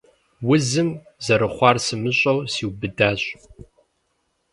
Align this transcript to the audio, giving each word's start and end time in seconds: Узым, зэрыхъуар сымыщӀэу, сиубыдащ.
Узым, 0.51 0.89
зэрыхъуар 1.25 1.77
сымыщӀэу, 1.85 2.39
сиубыдащ. 2.53 3.21